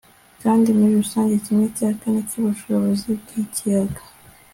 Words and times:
kandi 0.43 0.67
muri 0.77 0.93
rusange, 1.01 1.33
kimwe 1.45 1.65
cya 1.77 1.89
kane 1.99 2.21
cyubushobozi 2.29 3.07
bwikiyaga 3.21 4.01